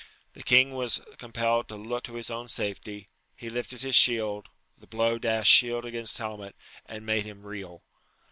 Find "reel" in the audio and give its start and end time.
7.43-7.83